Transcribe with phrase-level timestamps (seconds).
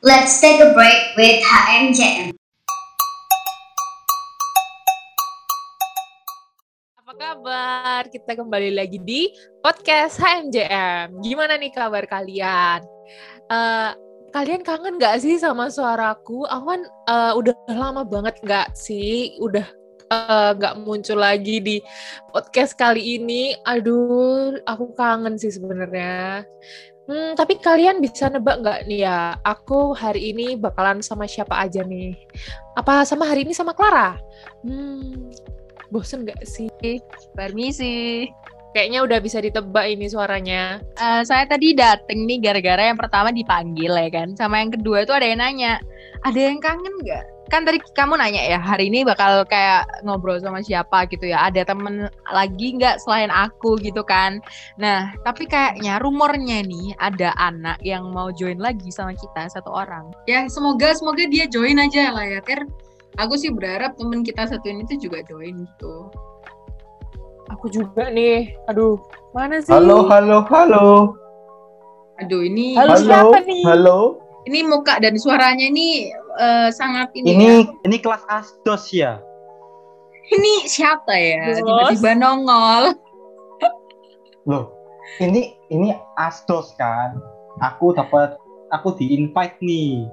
[0.00, 2.32] Let's take a break with HMJM.
[6.96, 8.08] Apa kabar?
[8.08, 9.28] Kita kembali lagi di
[9.60, 11.20] podcast HMJM.
[11.20, 12.80] Gimana nih kabar kalian?
[13.52, 13.92] Uh,
[14.32, 16.48] kalian kangen gak sih sama suaraku?
[16.48, 19.36] Awan uh, udah lama banget gak sih?
[19.36, 19.68] Udah
[20.08, 21.76] uh, gak muncul lagi di
[22.32, 23.52] podcast kali ini.
[23.68, 26.48] Aduh, aku kangen sih sebenarnya.
[27.10, 31.82] Hmm, tapi kalian bisa nebak nggak nih ya, aku hari ini bakalan sama siapa aja
[31.82, 32.14] nih?
[32.78, 34.14] Apa sama hari ini sama Clara?
[34.62, 35.34] Hmm,
[35.90, 36.70] bosen nggak sih?
[37.34, 38.30] Permisi.
[38.70, 40.78] Kayaknya udah bisa ditebak ini suaranya.
[41.02, 44.38] Uh, saya tadi dateng nih gara-gara yang pertama dipanggil ya kan.
[44.38, 45.82] Sama yang kedua itu ada yang nanya,
[46.22, 47.26] ada yang kangen nggak?
[47.50, 51.50] Kan tadi kamu nanya ya hari ini bakal kayak ngobrol sama siapa gitu ya.
[51.50, 54.38] Ada temen lagi nggak selain aku gitu kan?
[54.78, 60.14] Nah tapi kayaknya rumornya nih ada anak yang mau join lagi sama kita satu orang.
[60.30, 62.62] Ya semoga semoga dia join aja lah ya ter.
[63.18, 65.94] Aku sih berharap temen kita satu ini tuh juga join gitu.
[67.50, 68.54] Aku juga nih.
[68.70, 68.94] Aduh
[69.34, 69.74] mana sih?
[69.74, 71.18] Halo halo halo.
[72.22, 73.66] Aduh ini halo, halo siapa nih?
[73.66, 74.22] halo.
[74.46, 77.56] Ini muka dan suaranya ini uh, sangat ini ini ya.
[77.86, 79.18] ini kelas asdos ya
[80.30, 82.94] ini siapa ya tiba-tiba nongol
[84.46, 84.70] loh
[85.18, 87.18] ini ini asdos kan
[87.64, 88.38] aku dapat
[88.70, 90.06] aku di invite nih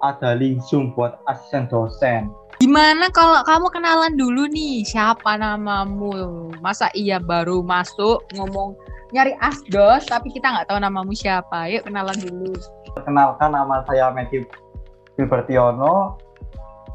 [0.00, 6.12] ada link zoom buat asisten dosen Gimana kalau kamu kenalan dulu nih siapa namamu?
[6.60, 8.76] Masa iya baru masuk ngomong
[9.16, 11.72] nyari asdos tapi kita nggak tahu namamu siapa.
[11.72, 12.52] Yuk kenalan dulu.
[12.92, 14.44] Perkenalkan nama saya Matthew
[15.20, 16.16] Gilbertiono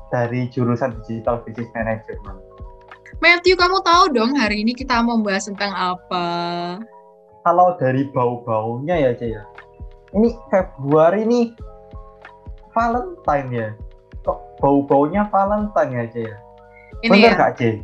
[0.09, 2.42] dari jurusan Digital Business Management.
[3.22, 6.26] Matthew, kamu tahu dong hari ini kita mau bahas tentang apa?
[7.46, 9.46] Kalau dari bau-baunya ya, Cek ya.
[10.18, 11.42] Ini Februari ini
[12.73, 13.70] Valentine ya.
[14.26, 16.38] Kok bau-baunya Valentine ya, Cek ya?
[17.06, 17.76] Ini Bener ya, gak, Cek?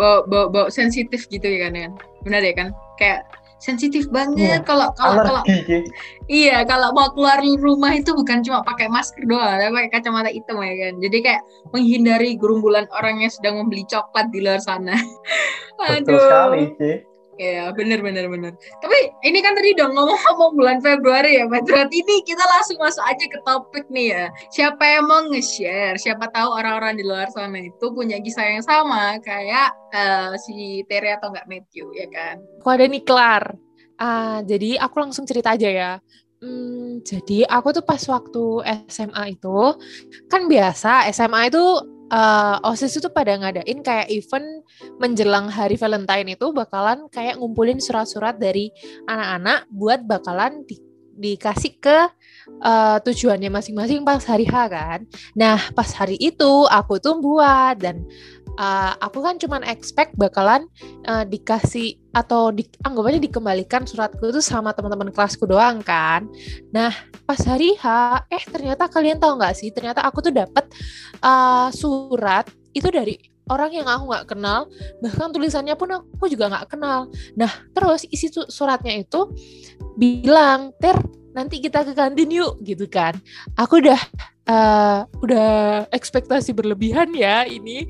[0.00, 1.88] Bau, bau, bau sensitif gitu ya kan ya?
[2.24, 2.68] Benar ya kan?
[2.96, 3.28] Kayak
[3.60, 4.64] sensitif banget.
[4.64, 5.42] Kalau kalau kalau
[6.26, 10.58] iya kalau mau keluar rumah itu bukan cuma pakai masker doang tapi pakai kacamata hitam
[10.64, 10.94] ya kan.
[10.98, 14.96] Jadi kayak menghindari gerumbulan orang yang sedang membeli coklat di luar sana.
[15.80, 16.04] Aduh.
[16.04, 17.09] betul sekali sih
[17.40, 18.52] Ya, bener bener bener.
[18.84, 23.24] Tapi ini kan tadi dong ngomong-ngomong bulan Februari ya, Berarti ini kita langsung masuk aja
[23.24, 24.24] ke topik nih ya.
[24.52, 25.96] Siapa yang mau nge-share?
[25.96, 31.16] Siapa tahu orang-orang di luar sana itu punya kisah yang sama kayak uh, si Tere
[31.16, 32.44] atau enggak Matthew ya kan?
[32.60, 33.56] Aku ada nih Klar.
[33.96, 35.92] Uh, jadi aku langsung cerita aja ya.
[36.44, 38.44] Hmm, jadi aku tuh pas waktu
[38.92, 39.60] SMA itu
[40.28, 41.64] kan biasa SMA itu
[42.10, 44.66] uh, OSIS itu pada ngadain kayak event
[44.98, 48.74] menjelang hari Valentine itu bakalan kayak ngumpulin surat-surat dari
[49.06, 50.76] anak-anak buat bakalan di,
[51.20, 51.98] dikasih ke
[52.64, 55.00] uh, tujuannya masing-masing pas hari H kan.
[55.38, 58.04] Nah pas hari itu aku tuh buat dan
[58.56, 60.66] uh, aku kan cuman expect bakalan
[61.06, 66.26] uh, dikasih atau di, anggap aja dikembalikan suratku itu sama teman-teman kelasku doang kan.
[66.74, 66.90] Nah
[67.22, 67.86] pas hari H,
[68.30, 69.70] eh ternyata kalian tahu nggak sih?
[69.70, 70.66] Ternyata aku tuh dapat
[71.22, 73.18] uh, surat itu dari
[73.50, 74.70] orang yang aku nggak kenal,
[75.02, 77.10] bahkan tulisannya pun aku juga nggak kenal.
[77.34, 79.30] Nah terus isi suratnya itu
[79.98, 80.98] bilang ter
[81.32, 83.14] nanti kita ke kantin yuk gitu kan.
[83.54, 84.00] Aku udah
[84.50, 85.50] uh, udah
[85.94, 87.86] ekspektasi berlebihan ya ini.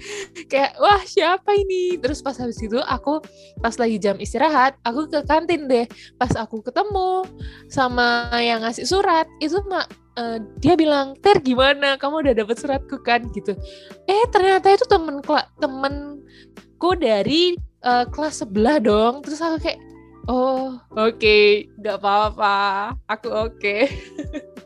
[0.47, 1.97] Kayak wah siapa ini?
[1.97, 3.21] Terus pas habis itu aku
[3.61, 5.89] pas lagi jam istirahat aku ke kantin deh.
[6.21, 7.25] Pas aku ketemu
[7.73, 9.89] sama yang ngasih surat itu mak
[10.21, 11.97] uh, dia bilang ter gimana?
[11.97, 13.25] Kamu udah dapat suratku kan?
[13.33, 13.57] Gitu.
[14.05, 15.25] Eh ternyata itu temen
[15.57, 19.25] temenku dari uh, kelas sebelah dong.
[19.25, 19.90] Terus aku kayak
[20.31, 21.67] oh oke okay.
[21.83, 23.91] nggak apa-apa aku oke okay.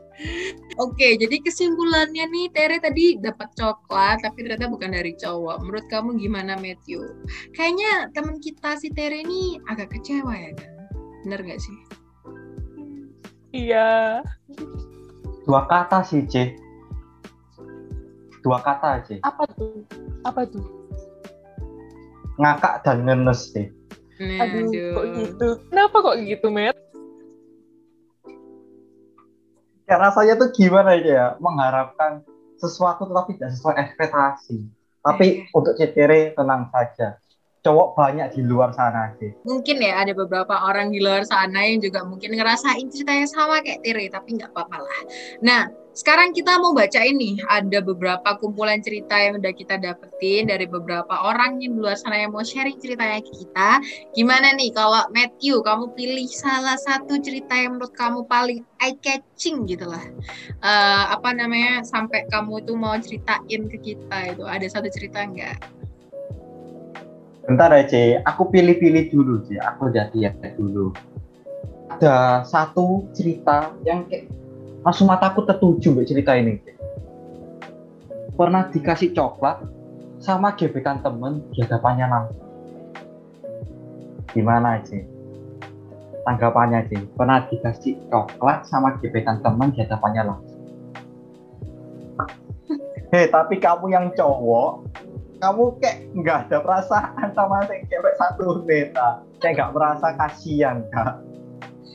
[0.74, 5.62] Oke, jadi kesimpulannya nih Tere tadi dapat coklat tapi ternyata bukan dari cowok.
[5.62, 7.02] Menurut kamu gimana Matthew?
[7.54, 10.74] Kayaknya teman kita si Tere ini agak kecewa ya kan?
[11.26, 11.78] Bener gak sih?
[13.54, 14.18] Iya.
[15.46, 16.58] Dua kata sih, C.
[18.42, 19.22] Dua kata, C.
[19.22, 19.86] Apa tuh?
[20.26, 20.66] Apa tuh?
[22.34, 23.54] Ngakak dan ngenes,
[24.20, 25.48] Aduh, Aduh, kok gitu?
[25.70, 26.76] Kenapa kok gitu, Matt?
[29.84, 32.24] ya rasanya tuh gimana ya mengharapkan
[32.56, 34.56] sesuatu tetapi tidak sesuai ekspektasi
[35.04, 35.52] tapi eh.
[35.52, 37.20] untuk CTR tenang saja
[37.64, 39.32] cowok banyak di luar sana sih.
[39.48, 43.64] Mungkin ya ada beberapa orang di luar sana yang juga mungkin ngerasain cerita yang sama
[43.64, 45.00] kayak Tiri, tapi nggak apa-apa lah.
[45.40, 45.62] Nah,
[45.96, 51.14] sekarang kita mau baca ini ada beberapa kumpulan cerita yang udah kita dapetin dari beberapa
[51.24, 53.80] orang yang di luar sana yang mau sharing ceritanya ke kita.
[54.12, 59.64] Gimana nih kalau Matthew, kamu pilih salah satu cerita yang menurut kamu paling eye catching
[59.64, 60.04] gitu lah.
[60.60, 65.83] Eh, apa namanya sampai kamu tuh mau ceritain ke kita itu ada satu cerita nggak?
[67.44, 68.16] Bentar C.
[68.24, 69.60] Aku pilih-pilih dulu, C.
[69.60, 70.96] Aku jadi ya dulu.
[71.92, 74.32] Ada satu cerita yang kayak
[74.80, 76.56] langsung mataku tertuju mbak cerita ini.
[78.34, 79.60] Pernah dikasih coklat
[80.24, 82.48] sama gebetan temen di hadapannya langsung.
[84.32, 85.04] Gimana, C?
[86.24, 86.96] Tanggapannya, C.
[87.12, 90.62] Pernah dikasih coklat sama gebetan temen di hadapannya langsung.
[93.12, 94.88] Hei, tapi kamu yang cowok,
[95.44, 101.20] kamu kayak nggak ada perasaan sama si cewek satu beta kayak nggak merasa kasihan kak.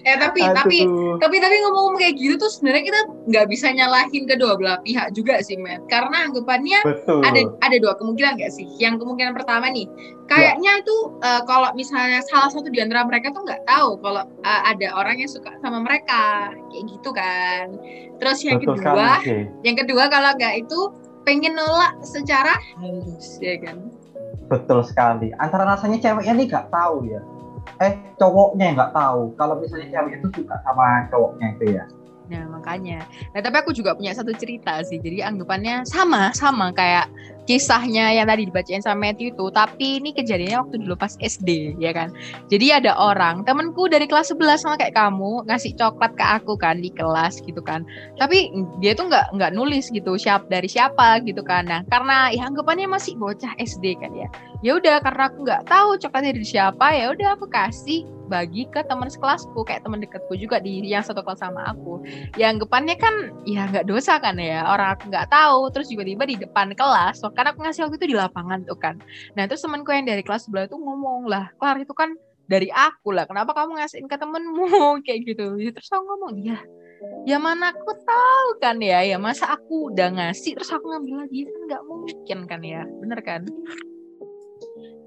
[0.07, 1.19] Eh tapi tapi Aduh.
[1.19, 5.43] tapi tapi ngomong kayak gitu tuh sebenarnya kita nggak bisa nyalahin kedua belah pihak juga
[5.43, 7.19] sih Matt karena anggapannya betul.
[7.19, 8.63] ada ada dua kemungkinan nggak sih?
[8.79, 9.91] Yang kemungkinan pertama nih
[10.31, 14.61] kayaknya itu eh, kalau misalnya salah satu di antara mereka tuh nggak tahu kalau eh,
[14.71, 17.65] ada orang yang suka sama mereka kayak gitu kan.
[18.23, 19.51] Terus yang betul kedua sih.
[19.67, 20.79] yang kedua kalau nggak itu
[21.29, 23.77] pengen nolak secara halus ya kan?
[24.49, 25.29] Betul sekali.
[25.37, 27.21] Antara rasanya ceweknya nih nggak tahu ya.
[27.85, 29.37] Eh cowoknya nggak tahu.
[29.37, 31.85] Kalau misalnya cewek itu suka sama cowoknya itu ya.
[32.33, 33.05] Nah makanya.
[33.37, 34.97] Nah tapi aku juga punya satu cerita sih.
[34.97, 37.05] Jadi anggapannya sama sama kayak
[37.49, 39.49] kisahnya yang tadi dibacain sama Matthew itu.
[39.49, 42.13] Tapi ini kejadiannya waktu dulu pas SD ya kan.
[42.53, 46.77] Jadi ada orang temenku dari kelas 11 sama kayak kamu ngasih coklat ke aku kan
[46.77, 47.81] di kelas gitu kan.
[48.21, 51.65] Tapi dia tuh nggak nggak nulis gitu siap dari siapa gitu kan.
[51.65, 54.29] Nah karena ya anggapannya masih bocah SD kan ya.
[54.61, 58.85] Ya udah karena aku nggak tahu coklatnya dari siapa ya udah aku kasih bagi ke
[58.85, 62.05] teman sekelasku kayak teman dekatku juga di yang satu kelas sama aku
[62.37, 66.23] ya anggapannya kan ya nggak dosa kan ya orang aku nggak tahu terus juga tiba
[66.29, 68.99] di depan kelas so, karena aku ngasih waktu itu di lapangan tuh kan
[69.31, 72.11] nah terus temanku yang dari kelas sebelah itu ngomong lah Klar itu kan
[72.51, 74.67] dari aku lah kenapa kamu ngasihin ke temenmu
[75.07, 76.59] kayak gitu Ya, terus aku ngomong ya
[77.23, 81.47] ya mana aku tahu kan ya ya masa aku udah ngasih terus aku ngambil lagi
[81.47, 83.47] kan nggak mungkin kan ya bener kan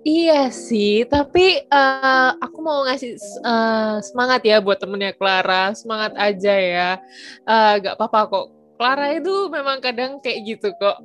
[0.03, 6.55] Iya sih, tapi eh, aku mau ngasih eh, semangat ya buat temennya Clara, semangat aja
[6.59, 6.91] ya.
[7.47, 8.47] Eh, gak apa-apa kok.
[8.83, 10.99] Clara itu memang kadang kayak gitu kok.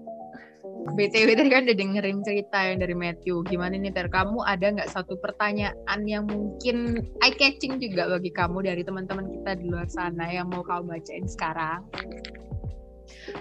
[0.87, 3.45] BTW tadi kan udah dengerin cerita yang dari Matthew.
[3.45, 4.07] Gimana nih Ter?
[4.07, 9.51] Kamu ada nggak satu pertanyaan yang mungkin eye catching juga bagi kamu dari teman-teman kita
[9.57, 11.81] di luar sana yang mau kamu bacain sekarang?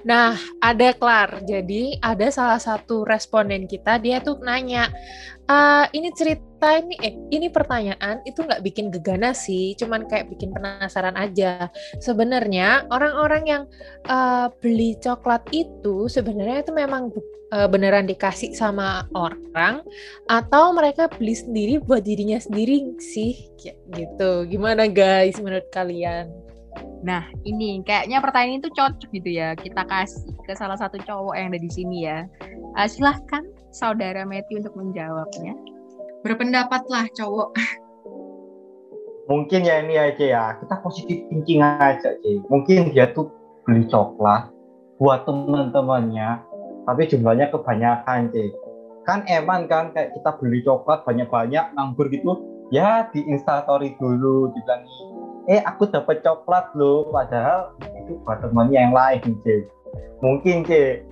[0.06, 1.42] Nah, ada Clar.
[1.42, 4.90] Jadi ada salah satu responden kita, dia tuh nanya,
[5.46, 10.50] "Ah, ini cerita ini, eh, ini pertanyaan itu nggak bikin gegana sih, cuman kayak bikin
[10.56, 11.68] penasaran aja.
[12.00, 13.62] Sebenarnya orang-orang yang
[14.08, 17.12] eh, beli coklat itu sebenarnya itu memang
[17.52, 19.84] eh, beneran dikasih sama orang
[20.26, 23.52] atau mereka beli sendiri buat dirinya sendiri sih,
[23.92, 24.48] gitu.
[24.48, 26.32] Gimana guys menurut kalian?
[27.04, 29.54] Nah, ini kayaknya pertanyaan itu cocok gitu ya.
[29.54, 32.24] Kita kasih ke salah satu cowok yang ada di sini ya.
[32.76, 35.75] Eh, silahkan saudara Matthew untuk menjawabnya.
[36.24, 37.50] Berpendapatlah cowok.
[39.30, 40.44] Mungkin ya ini aja ya.
[40.62, 43.34] Kita positif thinking aja sih mungkin dia tuh
[43.66, 44.54] beli coklat
[45.02, 46.46] buat teman-temannya
[46.86, 48.54] tapi jumlahnya kebanyakan sih
[49.02, 52.38] kan eman kan kayak kita beli coklat banyak-banyak nganggur gitu.
[52.70, 54.86] Ya di instastory dulu dibilang
[55.46, 59.62] eh aku dapat coklat loh padahal itu buat temannya yang lain sih
[60.18, 61.02] mungkin sih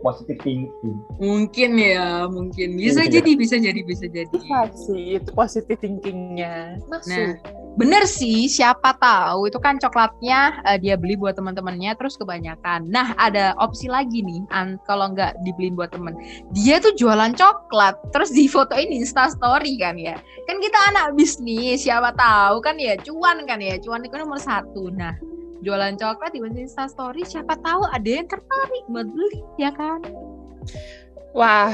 [0.00, 3.20] positif thinking mungkin ya mungkin bisa Iya.
[3.20, 4.38] jadi bisa jadi bisa jadi
[4.74, 6.80] sih, itu positive thinkingnya.
[6.88, 7.36] Nah.
[7.78, 12.90] Bener sih, siapa tahu itu kan coklatnya eh, dia beli buat teman-temannya terus kebanyakan.
[12.90, 16.18] Nah, ada opsi lagi nih, an- kalau nggak dibeliin buat temen.
[16.50, 20.18] Dia tuh jualan coklat, terus di fotoin di Insta story kan ya.
[20.50, 24.90] Kan kita anak bisnis, siapa tahu kan ya cuan kan ya, cuan itu nomor satu.
[24.90, 25.14] Nah,
[25.60, 30.00] jualan coklat di Insta story, siapa tahu ada yang tertarik buat beli, ya kan?
[31.30, 31.70] Wah,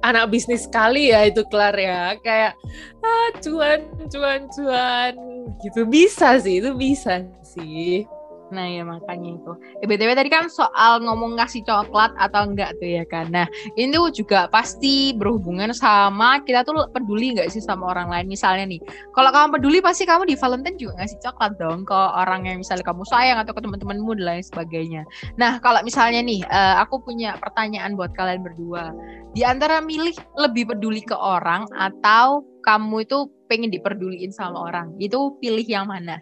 [0.00, 2.16] anak bisnis sekali ya itu Klar ya.
[2.24, 2.56] Kayak
[3.04, 5.14] ah cuan, cuan, cuan
[5.60, 5.84] gitu.
[5.84, 8.08] Bisa sih, itu bisa sih.
[8.54, 9.52] Nah ya makanya itu.
[9.82, 13.26] Eh, BTW tadi kan soal ngomong ngasih coklat atau enggak tuh ya kan.
[13.30, 18.26] Nah ini tuh juga pasti berhubungan sama kita tuh peduli nggak sih sama orang lain.
[18.30, 22.46] Misalnya nih, kalau kamu peduli pasti kamu di Valentine juga ngasih coklat dong ke orang
[22.46, 25.02] yang misalnya kamu sayang atau ke teman-temanmu dan lain sebagainya.
[25.34, 28.94] Nah kalau misalnya nih, uh, aku punya pertanyaan buat kalian berdua.
[29.34, 35.34] Di antara milih lebih peduli ke orang atau kamu itu pengen diperduliin sama orang, itu
[35.38, 36.18] pilih yang mana?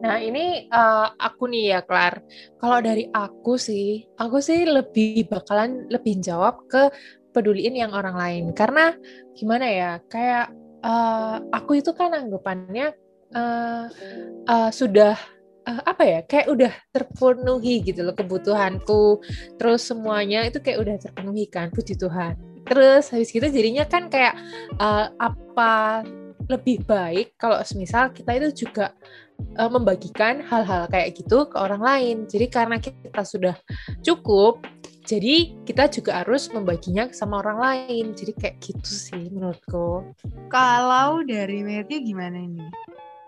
[0.00, 2.22] Nah ini uh, aku nih ya Klar.
[2.58, 6.90] Kalau dari aku sih, aku sih lebih bakalan lebih jawab ke
[7.32, 8.44] peduliin yang orang lain.
[8.52, 8.92] Karena
[9.34, 10.52] gimana ya, kayak
[10.84, 12.92] uh, aku itu kan anggapannya
[13.34, 13.86] uh,
[14.46, 15.16] uh, sudah
[15.66, 19.20] uh, apa ya, kayak udah terpenuhi gitu loh kebutuhanku.
[19.56, 22.36] Terus semuanya itu kayak udah terpenuhi kan, puji Tuhan.
[22.62, 24.38] Terus habis gitu jadinya kan kayak
[24.78, 26.06] uh, apa
[26.48, 28.94] lebih baik kalau misal kita itu juga
[29.58, 32.16] uh, membagikan hal-hal kayak gitu ke orang lain.
[32.26, 33.54] Jadi karena kita sudah
[34.02, 34.62] cukup,
[35.02, 38.04] jadi kita juga harus membaginya sama orang lain.
[38.14, 40.14] Jadi kayak gitu sih menurutku.
[40.48, 42.64] Kalau dari Matthew gimana ini?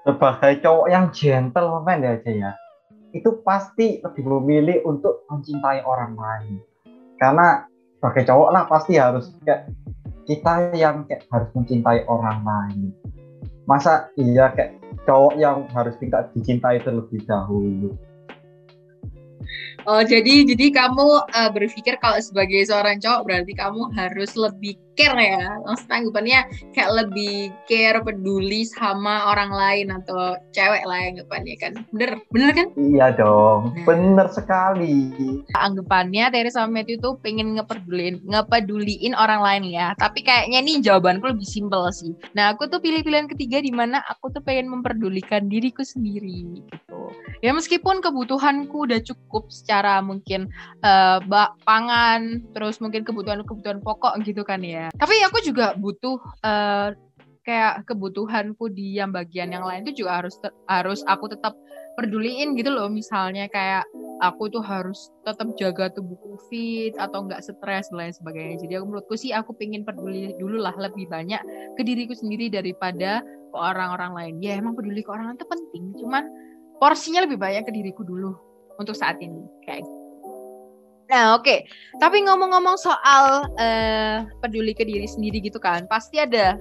[0.05, 2.51] Sebagai cowok yang gentleman ya aja ya,
[3.17, 6.61] itu pasti lebih memilih untuk mencintai orang lain.
[7.17, 7.65] Karena
[7.97, 9.73] sebagai cowok lah pasti harus kayak
[10.29, 12.93] kita yang kayak harus mencintai orang lain.
[13.65, 14.77] Masa iya kayak
[15.09, 17.97] cowok yang harus minta dicintai terlebih dahulu.
[19.85, 25.19] Oh jadi jadi kamu uh, berpikir kalau sebagai seorang cowok berarti kamu harus lebih care
[25.19, 25.59] ya.
[25.67, 26.41] Maksud anggapannya
[26.73, 31.73] kayak lebih care peduli sama orang lain atau cewek lah anggapannya kan.
[31.91, 32.67] Bener bener kan?
[32.79, 33.85] Iya dong nah.
[33.85, 35.11] bener sekali.
[35.55, 39.93] Anggapannya dari sama Matthew tuh pengen ngepeduliin ngepeduliin orang lain ya.
[39.99, 42.15] Tapi kayaknya nih jawabanku lebih simpel sih.
[42.39, 46.99] Nah aku tuh pilih pilihan ketiga di mana aku tuh pengen memperdulikan diriku sendiri gitu.
[47.45, 50.49] Ya meskipun kebutuhanku udah cukup secara mungkin
[50.81, 51.21] uh,
[51.69, 56.93] pangan terus mungkin kebutuhan kebutuhan pokok gitu kan ya tapi aku juga butuh uh,
[57.45, 60.35] kayak kebutuhanku di yang bagian yang lain itu juga harus
[60.67, 61.53] harus aku tetap
[62.01, 62.89] peduliin gitu loh.
[62.89, 63.85] Misalnya kayak
[64.25, 68.57] aku tuh harus tetap jaga tubuhku fit atau enggak stres dan lain sebagainya.
[68.65, 71.41] Jadi aku menurutku sih aku pengen peduli dulu lah lebih banyak
[71.77, 74.35] ke diriku sendiri daripada ke orang-orang lain.
[74.41, 76.25] Ya emang peduli ke orang lain itu penting cuman
[76.81, 78.35] porsinya lebih banyak ke diriku dulu
[78.81, 80.04] untuk saat ini kayak gitu.
[81.11, 81.45] Nah, oke.
[81.45, 81.59] Okay.
[82.01, 86.57] Tapi ngomong-ngomong soal uh, peduli ke diri sendiri gitu kan, pasti ada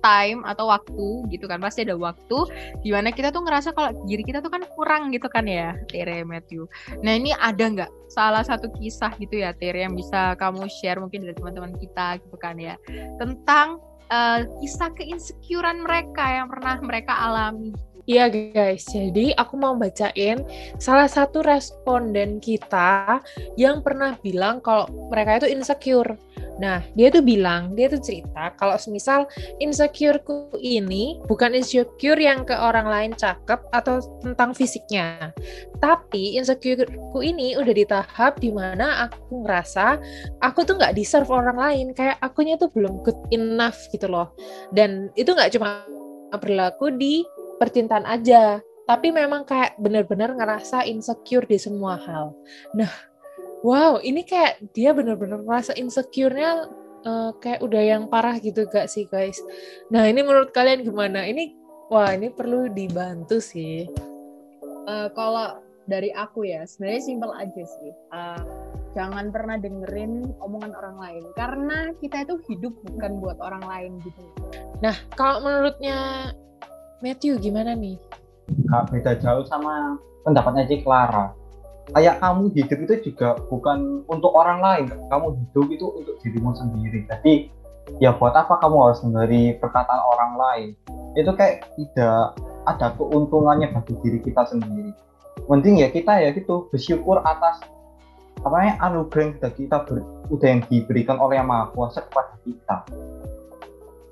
[0.00, 2.38] time atau waktu gitu kan pasti ada waktu
[2.82, 6.22] di mana kita tuh ngerasa kalau diri kita tuh kan kurang gitu kan ya Tere
[6.22, 6.70] Matthew
[7.02, 11.26] nah ini ada nggak salah satu kisah gitu ya Tere yang bisa kamu share mungkin
[11.26, 12.78] dari teman-teman kita gitu kan ya
[13.18, 13.82] tentang
[14.14, 17.74] uh, kisah keinsecurean mereka yang pernah mereka alami
[18.08, 20.40] Iya guys, jadi aku mau bacain
[20.80, 23.20] salah satu responden kita
[23.60, 26.16] yang pernah bilang kalau mereka itu insecure.
[26.56, 29.28] Nah, dia tuh bilang, dia tuh cerita kalau semisal
[29.60, 35.36] insecureku ini bukan insecure yang ke orang lain cakep atau tentang fisiknya.
[35.76, 40.00] Tapi insecureku ini udah di tahap di mana aku ngerasa
[40.40, 41.86] aku tuh nggak deserve orang lain.
[41.92, 44.32] Kayak akunya tuh belum good enough gitu loh.
[44.72, 45.84] Dan itu nggak cuma
[46.40, 47.20] berlaku di
[47.58, 48.62] percintaan aja.
[48.88, 52.32] Tapi memang kayak benar-benar ngerasa insecure di semua hal.
[52.72, 52.88] Nah
[53.60, 56.72] wow ini kayak dia benar-benar ngerasa insecure-nya
[57.04, 59.38] uh, kayak udah yang parah gitu gak sih guys?
[59.92, 61.28] Nah ini menurut kalian gimana?
[61.28, 61.52] Ini
[61.92, 63.84] wah ini perlu dibantu sih.
[64.88, 67.92] Uh, kalau dari aku ya sebenarnya simpel aja sih.
[68.12, 68.40] Uh,
[68.96, 71.24] jangan pernah dengerin omongan orang lain.
[71.36, 74.22] Karena kita itu hidup bukan buat orang lain gitu.
[74.80, 76.32] Nah kalau menurutnya
[76.98, 77.94] Matthew gimana nih?
[78.66, 79.94] Gak beda jauh sama
[80.26, 81.30] pendapatnya Cik Clara.
[81.94, 84.86] Kayak kamu hidup itu juga bukan untuk orang lain.
[85.06, 87.06] Kamu hidup itu untuk dirimu sendiri.
[87.06, 87.54] Jadi
[88.02, 89.30] ya buat apa kamu harus mendengar
[89.62, 90.68] perkataan orang lain?
[91.14, 92.34] Itu kayak tidak
[92.66, 94.90] ada keuntungannya bagi diri kita sendiri.
[95.46, 97.62] Mending ya kita ya gitu bersyukur atas
[98.42, 102.76] apa ya anugerah yang kita ber, udah yang diberikan oleh yang maha kuasa kepada kita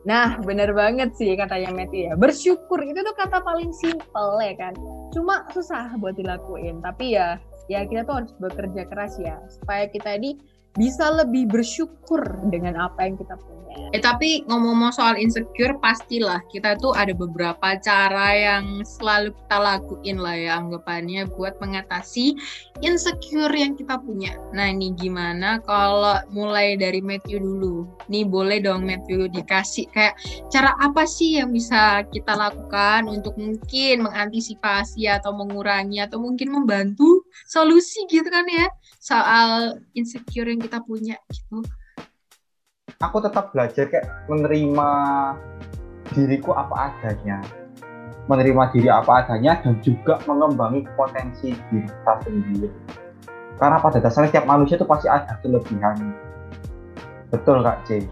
[0.07, 2.15] Nah, bener banget sih katanya Meti ya.
[2.15, 4.73] Bersyukur itu tuh kata paling simpel ya kan.
[5.11, 6.79] Cuma susah buat dilakuin.
[6.79, 10.39] Tapi ya, ya kita tuh harus bekerja keras ya supaya kita ini
[10.79, 12.23] bisa lebih bersyukur
[12.55, 13.66] dengan apa yang kita punya.
[13.95, 20.19] Eh tapi ngomong-ngomong soal insecure pastilah kita tuh ada beberapa cara yang selalu kita lakuin
[20.21, 22.35] lah ya anggapannya buat mengatasi
[22.83, 24.35] insecure yang kita punya.
[24.53, 27.87] Nah ini gimana kalau mulai dari Matthew dulu?
[28.11, 30.19] Nih boleh dong Matthew dikasih kayak
[30.51, 37.25] cara apa sih yang bisa kita lakukan untuk mungkin mengantisipasi atau mengurangi atau mungkin membantu
[37.47, 38.67] solusi gitu kan ya
[39.01, 41.63] soal insecure yang kita punya gitu
[43.03, 44.89] aku tetap belajar kayak menerima
[46.15, 47.43] diriku apa adanya
[48.27, 52.69] menerima diri apa adanya dan juga mengembangi potensi diri kita sendiri.
[53.57, 55.97] Karena pada dasarnya setiap manusia itu pasti ada kelebihan
[57.31, 58.07] betul kak C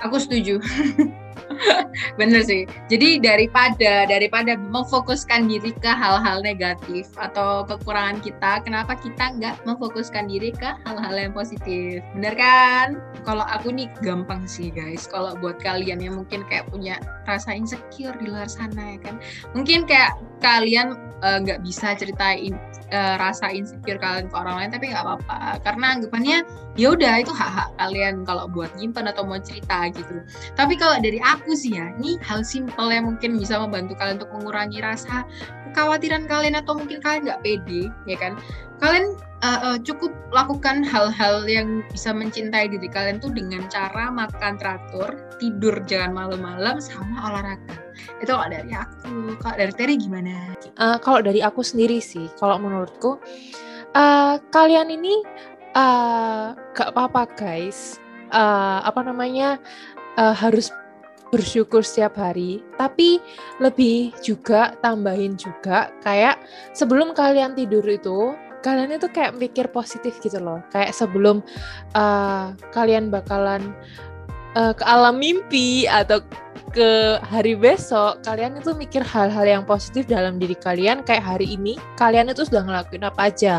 [0.00, 0.58] aku setuju
[2.20, 2.64] Bener sih.
[2.88, 10.28] Jadi daripada daripada memfokuskan diri ke hal-hal negatif atau kekurangan kita, kenapa kita nggak memfokuskan
[10.28, 12.02] diri ke hal-hal yang positif?
[12.16, 13.00] Bener kan?
[13.22, 15.08] Kalau aku nih gampang sih guys.
[15.08, 19.16] Kalau buat kalian yang mungkin kayak punya rasa insecure di luar sana ya kan,
[19.54, 22.58] mungkin kayak kalian eh, nggak uh, bisa ceritain
[22.92, 25.58] uh, rasa insecure kalian ke orang lain, tapi nggak apa-apa.
[25.64, 26.38] Karena anggapannya
[26.76, 30.22] ya udah itu hak-hak kalian kalau buat nyimpan atau mau cerita gitu.
[30.54, 34.32] Tapi kalau dari aku sih ya, ini hal simpel yang mungkin bisa membantu kalian untuk
[34.36, 35.24] mengurangi rasa
[35.72, 38.36] kekhawatiran kalian atau mungkin kalian nggak pede, ya kan?
[38.78, 44.56] Kalian uh, uh, cukup lakukan hal-hal yang bisa mencintai diri kalian tuh dengan cara makan
[44.56, 47.76] teratur, tidur jangan malam-malam, sama olahraga.
[48.22, 49.36] Itu kalau dari aku.
[49.42, 50.54] Kalau dari Terry gimana?
[50.78, 53.18] Uh, kalau dari aku sendiri sih, kalau menurutku
[53.98, 55.20] uh, kalian ini
[55.76, 57.98] uh, gak apa-apa guys.
[58.32, 59.60] Uh, apa namanya
[60.16, 60.72] uh, harus
[61.28, 63.20] bersyukur setiap hari, tapi
[63.60, 66.40] lebih juga tambahin juga kayak
[66.72, 68.32] sebelum kalian tidur itu
[68.62, 70.62] kalian itu kayak mikir positif gitu loh.
[70.70, 71.42] Kayak sebelum
[71.98, 73.74] uh, kalian bakalan
[74.54, 76.22] uh, ke alam mimpi atau
[76.72, 81.76] ke hari besok, kalian itu mikir hal-hal yang positif dalam diri kalian kayak hari ini
[82.00, 83.54] kalian itu sudah ngelakuin apa aja.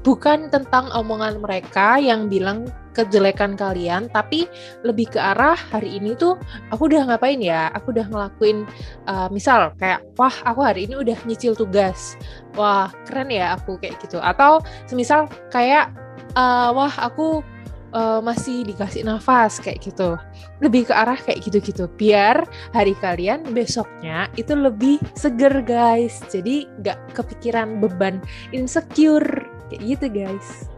[0.00, 2.64] Bukan tentang omongan mereka yang bilang
[2.96, 4.48] kejelekan kalian tapi
[4.82, 6.40] lebih ke arah hari ini tuh
[6.72, 7.68] aku udah ngapain ya?
[7.76, 8.64] Aku udah ngelakuin
[9.04, 12.16] uh, misal kayak wah aku hari ini udah nyicil tugas.
[12.56, 14.16] Wah keren ya aku kayak gitu.
[14.18, 15.92] Atau semisal kayak
[16.34, 17.44] uh, wah aku
[17.92, 20.16] uh, masih dikasih nafas kayak gitu
[20.60, 26.98] lebih ke arah kayak gitu-gitu biar hari kalian besoknya itu lebih seger guys jadi nggak
[27.16, 28.20] kepikiran beban
[28.52, 30.68] insecure kayak gitu guys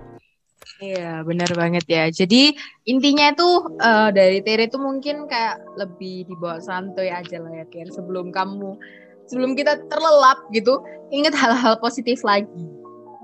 [0.81, 2.09] Iya, benar banget ya.
[2.09, 2.57] Jadi
[2.88, 3.49] intinya itu
[3.85, 7.93] uh, dari Tere itu mungkin kayak lebih dibawa santuy aja lah ya, Tere.
[7.93, 8.81] Sebelum kamu,
[9.29, 10.81] sebelum kita terlelap gitu,
[11.12, 12.64] ingat hal-hal positif lagi.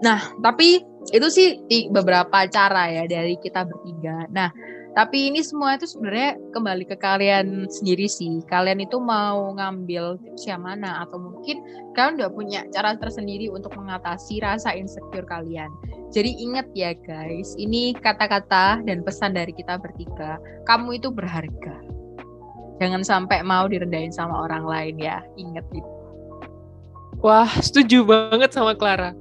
[0.05, 1.49] Nah, tapi itu sih
[1.91, 4.27] beberapa cara ya dari kita bertiga.
[4.31, 4.51] Nah,
[4.97, 8.41] tapi ini semua itu sebenarnya kembali ke kalian sendiri sih.
[8.49, 11.61] Kalian itu mau ngambil tips yang mana atau mungkin
[11.93, 15.69] kalian udah punya cara tersendiri untuk mengatasi rasa insecure kalian.
[16.17, 20.41] Jadi ingat ya guys, ini kata-kata dan pesan dari kita bertiga.
[20.65, 21.77] Kamu itu berharga.
[22.81, 25.21] Jangan sampai mau direndahin sama orang lain ya.
[25.37, 25.93] Ingat itu.
[27.21, 29.13] Wah, setuju banget sama Clara.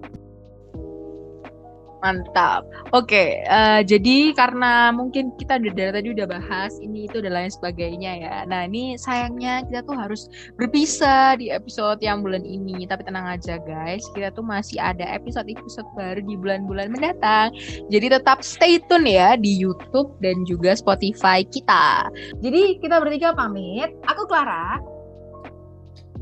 [2.03, 2.67] Mantap.
[2.91, 7.23] Oke, okay, uh, eh, jadi karena mungkin kita udah dari tadi udah bahas ini itu
[7.23, 8.35] dan lain sebagainya ya.
[8.45, 10.27] Nah ini sayangnya kita tuh harus
[10.59, 12.83] berpisah di episode yang bulan ini.
[12.85, 17.55] Tapi tenang aja guys, kita tuh masih ada episode-episode baru di bulan-bulan mendatang.
[17.87, 22.11] Jadi tetap stay tune ya di YouTube dan juga Spotify kita.
[22.43, 23.95] Jadi kita bertiga pamit.
[24.05, 24.77] Aku Clara.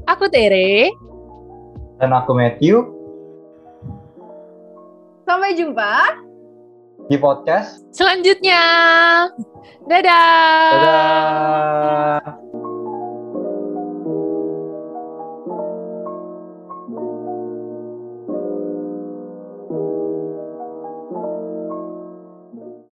[0.05, 0.93] Aku Tere.
[1.97, 2.92] Dan aku Matthew.
[5.33, 6.13] Sampai jumpa
[7.09, 8.61] di podcast selanjutnya.
[9.89, 10.69] Dadah.
[10.77, 12.42] Dadah.